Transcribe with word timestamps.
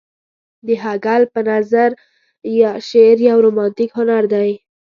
د 0.65 0.67
هګل 0.83 1.21
په 1.33 1.39
نظر 1.51 1.89
شعر 2.87 3.17
يو 3.29 3.37
رومانتيک 3.45 3.89
هنر 3.99 4.23
دى. 4.33 4.51